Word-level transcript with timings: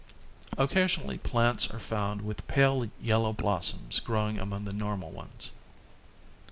Occasionally 0.57 1.19
plants 1.19 1.69
are 1.69 1.79
found 1.79 2.23
with 2.23 2.47
pale 2.47 2.89
yellow 2.99 3.33
blossoms 3.33 3.99
growing 3.99 4.39
among 4.39 4.65
the 4.65 4.73
normal 4.73 5.11
ones. 5.11 5.51